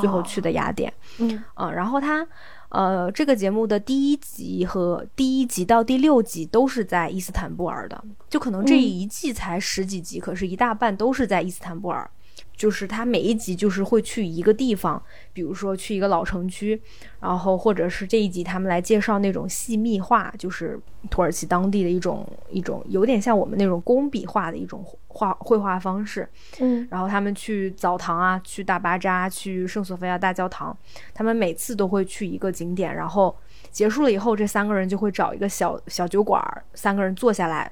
[0.00, 0.92] 最后去的雅典。
[1.18, 2.26] 嗯，啊，然后他。
[2.70, 12.08] 呃，这个节目的第一集和第一集到第六集都是在伊斯坦布尔的，就可能这一季才十几集，可是一大半都是在伊斯坦布尔。
[12.58, 15.00] 就是他每一集就是会去一个地方，
[15.32, 16.78] 比如说去一个老城区，
[17.20, 26.28] 然后或者是这一集他们来介绍那种细密画，就是土耳其当地的一种一种有点像我们那种工笔画的一种画绘画方式。
[26.58, 30.76] 嗯，然后他们去澡堂啊，去大巴扎，去圣索菲亚大教堂，
[31.14, 33.36] 他们每次都会去一个景点，然后
[33.70, 36.42] 结束了以后，这三个人就会找一个小小酒馆，
[36.74, 37.70] 三个人坐下来。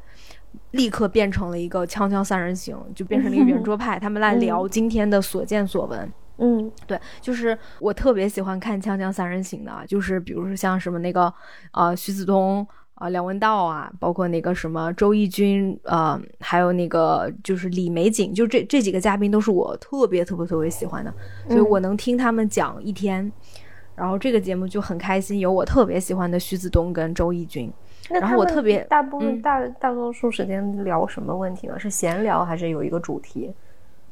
[0.73, 6.13] 立刻变成了一个锵锵三人行，就变成了一个圆桌 派，他们来聊今天的所见所闻。
[6.39, 11.33] 嗯，对，就是我特别喜欢看锵锵三人行的，就是比如说像什么那个
[11.73, 21.13] 呃徐子东啊、梁文道啊，包括那个什么周轶君呃，还有那个就是李玫瑾，就这这几个嘉宾都是我特别特别特别喜欢的，
[21.49, 23.31] 所以我能听他们讲一天，
[23.95, 27.73] 然后这个节目就很开心，有我特别喜欢的徐子东跟周轶君。
[28.09, 31.79] 然后我特别大部分大大多数时间聊什么问题呢？
[31.79, 33.53] 是闲聊还是有一个主题？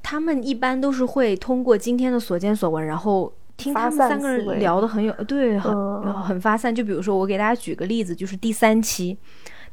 [0.03, 6.75] 他们一般都是会通过今天的所见所闻，然后听他们三个人聊的很有对，很很发散。
[6.75, 9.17] 就比如说，我给大家举个例子，就是第三期，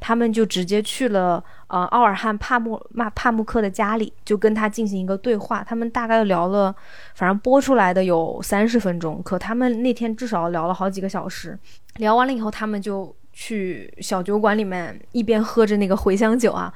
[0.00, 5.62] 他们就直接去了呃奥尔汉帕穆帕帕穆克的家里，就跟他进行一个对话。
[5.62, 6.74] 他们大概聊了，
[7.14, 11.58] 反正播出来的有三十分钟，可他们那天至少聊了好几个小时。
[11.96, 13.14] 聊完了以后，他们就。
[13.32, 16.72] 去小酒馆里面一边喝着那个茴香酒啊，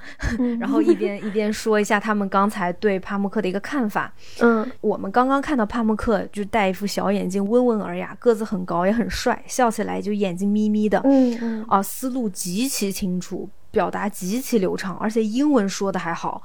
[0.59, 4.11] 然后一边一边说一下他们刚才对帕慕克的一个看法。
[4.41, 10.99] 嗯，我们刚刚看到帕慕克就戴一副小眼镜，温文尔雅，个子很高，也很帅，笑起来就眼睛眯眯的。
[11.05, 16.43] 嗯嗯，啊，思路极其清楚，表达极其流畅，而且英文说的还好。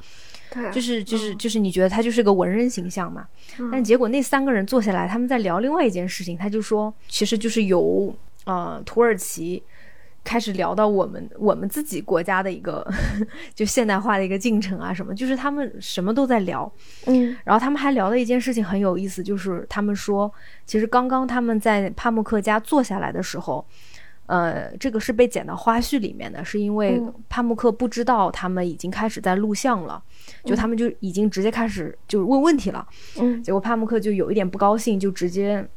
[0.53, 3.25] 对，就是就是就是你觉得他就是个文人形象嘛？
[3.71, 9.63] 但结果那三个人坐下来，他们在聊另外一件事情，他就说，其实就是由呃土耳其。
[10.23, 12.87] 开始聊到我们我们自己国家的一个
[13.55, 16.71] 就现代化的一个进程啊，什么就是他们什么都在聊，
[17.07, 20.31] 嗯，然后他们还聊了一件事情很有意思，就是他们说，
[20.65, 23.65] 其实刚刚他们在帕慕克家坐下来的时候，
[24.27, 30.01] 呃，这个是被剪到花絮里面的，是因为帕慕克不知道他们已经开始在录像了，
[30.45, 32.87] 就他们就已经直接开始就问问题了，
[33.19, 35.67] 嗯，结果帕慕克就有一点不高兴，就直接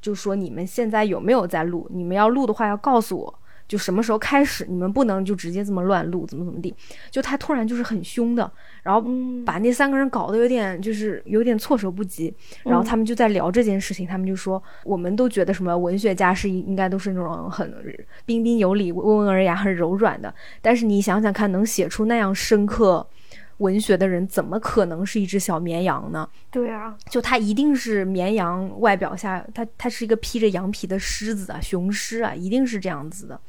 [0.00, 1.88] 就说你们现在有没有在录？
[1.90, 3.38] 你们要录的话要告诉我。
[3.74, 6.72] 就什么时候开始，你们不能就直接这么乱录，怎么怎么地？
[7.10, 8.48] 就他突然就是很凶的，
[8.84, 9.04] 然后
[9.44, 12.32] 把那三个人搞得有点就是有点措手不及。
[12.62, 17.68] 然后他们就在聊这件事情，他们就说，我们都觉得什么文学家是应该都是那种很
[18.24, 20.32] 彬彬有礼、温文尔雅、很柔软的，
[20.62, 23.04] 但是你想想看，能写出那样深刻。
[23.58, 26.28] 文学的人怎么可能是一只小绵羊呢？
[26.50, 33.40] 对啊，就他一定是绵羊外表下，他他是一个披着羊皮的狮子啊，雄狮啊，一定是这样子的。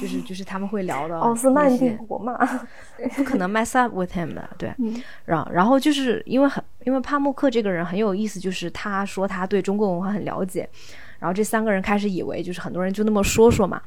[0.00, 2.38] 就是 就是他们会聊的奥斯曼帝国嘛，
[3.16, 4.72] 不可能 mess up with him 的，对。
[5.24, 10.68] 然然后就是因为很因为帕慕克这个人很有意思，就是他说他对中国文化很了解。
[11.20, 13.80] 然后这三个人开始以为就是很多人就那么说说嘛，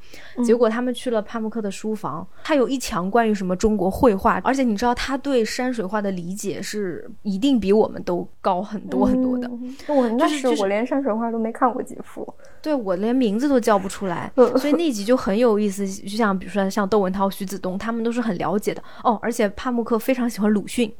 [0.45, 9.49] 结果他们去了帕慕克的书房，他有一墙关于什么中国绘画，而且你知道他对山水画的理解是一定比我们都高很多很多的。
[9.87, 12.31] 我那是我连山水画都没看过几幅，
[12.61, 15.87] 对我连名字都叫不出来，所以那集就很有意思。
[15.87, 19.19] 就像比如说像窦文涛、徐子东，他们都是很了解的哦。
[19.21, 20.93] 而且帕慕克非常喜欢鲁迅。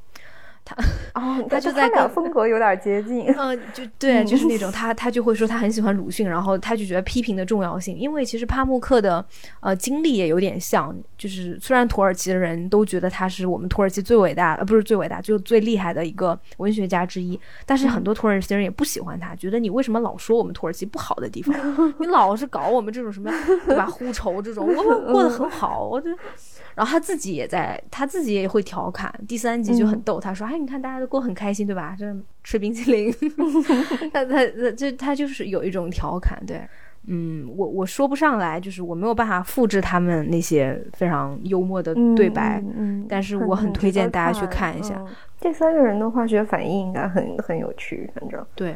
[0.65, 0.75] 他
[1.13, 9.23] 哦， 他就在跟风格有点接近，嗯，就 对，就是那种他他就会说他很喜欢鲁迅，然后他就觉得批评的重要性，因为其实帕慕克的
[9.59, 21.53] 呃经历也有点像，就是虽然土耳其的人都觉得他是我们土耳其最伟大，呃，不是最伟大，就最厉害的一个文学家之一，但是很多土耳其人也不喜欢他，觉得你为什么老说我们土耳其不好的地方，
[21.99, 23.29] 你老是搞我们这种什么
[23.65, 26.09] 对吧，呼仇这种，我们过得很好，我就。
[26.75, 29.13] 然后他自己也在，他自己也会调侃。
[29.27, 31.95] 第三集就很逗，他说：“哎，你看大家都过很开心，对吧？
[31.97, 33.13] 这吃冰淇淋。
[34.11, 36.67] ”他他他这他就是有一种调侃，对，
[37.05, 44.99] 嗯，我我说不上来，就是我没有办法复制他们那些非常幽默的对白，嗯，但是我很推荐大家去看一下。
[45.39, 48.75] 这三个人的化学反应应该很很有趣，反正对。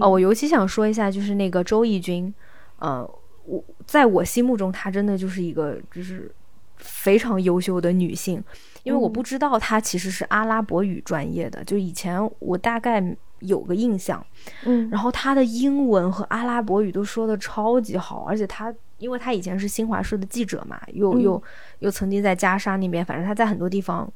[0.00, 2.34] 哦，我尤其想说一下，就是那个周轶君，
[2.78, 3.08] 呃，
[3.46, 6.30] 我在我心目中，他真的就是一个就是。
[6.78, 8.42] 非常优秀的女性，
[8.82, 13.02] 因为我不知道她其实是阿拉伯语专业的，就以前我大概
[13.40, 14.24] 有个印象，
[14.64, 21.42] 嗯，然后她的英文和阿拉伯语都说的超级好，而且她，因为她以前是新华社的记者嘛，又又
[21.80, 24.10] 又曾经在加沙那边，反正她在很多地方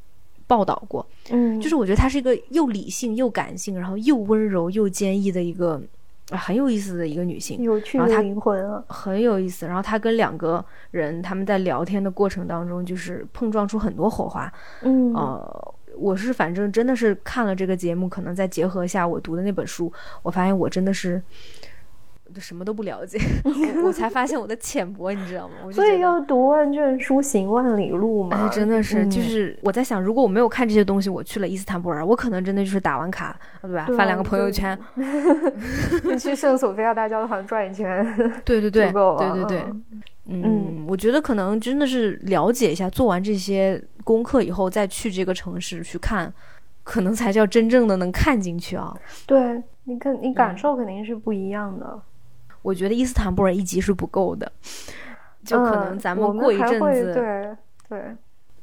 [0.46, 5.82] 报道过，嗯，就是我觉得她是一个又理性又感性，然后又温柔又坚毅的一个。
[6.32, 9.66] 很有意思的一个女性，有趣的灵魂啊，很有意思。
[9.66, 14.52] 然后她跟两个人他们在聊天的过程当中，就是碰撞出很多火花。
[14.82, 21.22] 嗯，呃，我是反正真的是看了这个节目，可能再结合一下我读的那本书，我发现我真的是。
[22.40, 23.18] 什么都不了解，
[23.84, 25.70] 我才发现我的浅薄，你知道吗？
[25.72, 28.48] 所以要读万卷书，行万里路嘛。
[28.48, 33.88] 真的是，就是我在想，如果我没有看这些东西，我去了伊斯坦布尔，我可能真的就是打完卡，对吧？
[33.96, 34.78] 发两个朋友圈，
[36.18, 38.04] 去圣索菲亚大教堂转一圈。
[38.44, 39.64] 对对对，对对对。
[40.26, 46.32] 嗯，我觉得可能真的是了解一下，做完这些功课以后，再去这个城市去看，
[46.84, 48.96] 可能才叫真正的能看进去啊。
[49.26, 52.00] 对，你看，你感受肯定是不一样的。
[52.62, 54.50] 我觉得伊斯坦布尔一集是不够的，
[55.44, 57.56] 就可能咱们过一阵子，对
[57.88, 58.16] 对，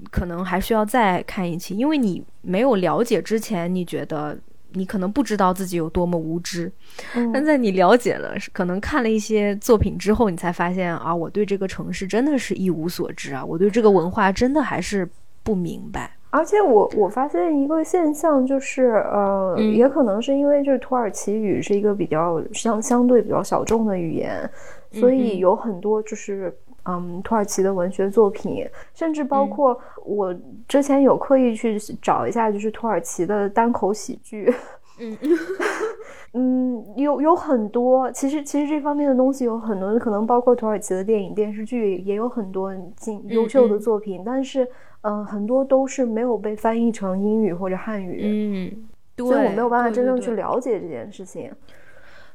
[0.10, 4.38] 可能还需要再看一期，因为你没有了解之前，你觉得
[4.74, 6.72] 你可能不知道自己有多么无知，
[7.34, 15.10] 但在你了解了，可能看了一些作品之后，你才发现啊，我对这个城市真的是一无所知啊，我对这个文化真的还是
[15.44, 16.16] 不明白。
[16.32, 24.48] 而且我我发现一个现象，就是呃，也可能是因为就是土耳其语是一个比较相相对比较小众的语言，
[24.92, 26.56] 所以有很多就是
[26.86, 28.64] 嗯土耳其的文学作品，
[28.94, 29.76] 甚至包括
[30.06, 30.32] 我
[30.68, 34.54] 之前有刻意去找一下，就是土耳其的单口喜剧，
[35.00, 35.18] 嗯。
[36.36, 44.68] 嗯，有有很多，其实其实这方面的东西有很多，可能包括土耳其的电影电视剧也有很多优优秀的作品，但是。
[45.02, 51.52] 嗯，很多都是没有被翻译成英语或者汉语，嗯，所以我没有办法真正去了解这件事情。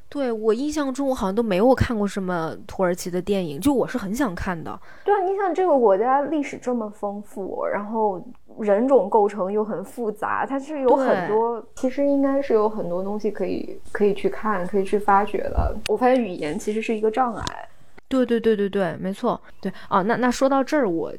[0.07, 4.79] 对我印象中，我好像都没有看过什么土耳其的电影，就我是很想看的。
[5.03, 8.23] 对啊，你想这个国家历史这么丰富，然后
[8.59, 15.75] 人种构成又很复杂，它是有很多，其实应该是有很多东西可以可以去看，可以去发掘的。
[15.87, 17.69] 我发现语言其实是一个障碍。
[18.07, 19.39] 对对对对对，没错。
[19.59, 21.11] 对啊，那那说到这儿，我。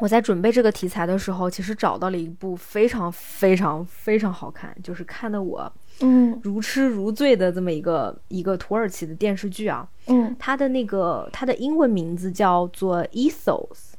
[0.00, 13.94] 我在准备这个题材的时候，其实找到了一部非常非常非常好看，就是看的我嗯如痴如醉的这么一个一个土耳其的电视剧啊，嗯，它的那个它的英文名字叫做 Ethos，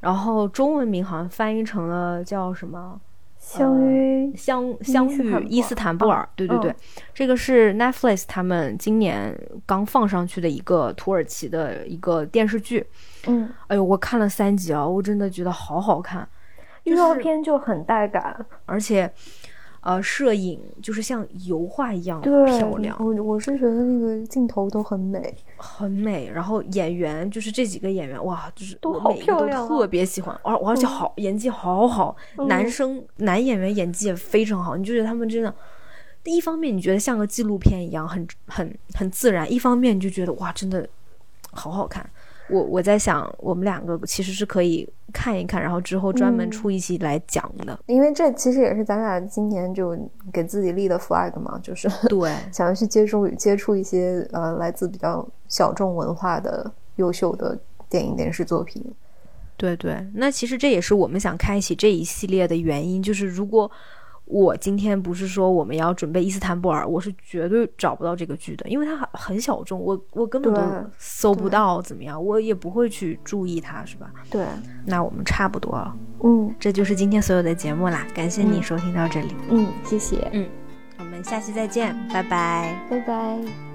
[0.00, 3.00] 然后中文名好像翻译成了叫什么？
[3.38, 6.74] 相约相相遇伊斯坦布尔，对对对，
[7.12, 9.36] 这个是 Netflix 他们今年
[9.66, 12.86] 刚放上去的一个土耳其的一个电视剧。
[13.26, 16.28] 嗯，哎呦，我看了三集啊，我真的觉得好好看，
[16.84, 19.12] 预告片就很带感，而且。
[19.84, 22.96] 呃，摄影就是像油画一样漂亮。
[23.00, 26.30] 我我是觉得那个镜头都很美，很美。
[26.32, 30.38] 然后演员就是这几个演员，哇，就是都好漂亮，特别喜欢。
[30.44, 32.16] 而而且好演技好好，
[32.46, 34.76] 男生男演员演技也非常好。
[34.76, 35.52] 你就觉得他们真的，
[36.22, 40.88] 一方面你觉得像个纪录片一样，很很很自然；一方面你就觉得哇，真的
[41.50, 42.08] 好好看。
[42.48, 47.78] 我我在想，我们两个其实是可以看一看，然后之后专门嗯出一期来讲的。
[47.86, 49.96] 因为这其实也是咱俩今年就
[50.32, 58.84] 给自己立的 flag 嘛，就是对， 想要去接触接触一些呃来自比较小众文化的优秀的电影电视作品。
[59.56, 63.70] 对对，那其实这也是我们想开启这一系列的原因，就是如果
[64.24, 70.60] 我今天不是说我们要准备伊斯坦布尔，我是绝对找不到这个剧的，因为它很很小众，我我根本都
[70.96, 74.10] 搜不到怎么样，我也不会去注意它，是吧？
[74.30, 74.46] 对，
[74.86, 80.48] 那我们差不多了，嗯这就是今天所有的节目啦，感谢你嗯收听到这里，嗯，谢谢，嗯
[80.98, 82.86] 我们下期再见，拜拜。
[82.88, 83.71] 拜拜。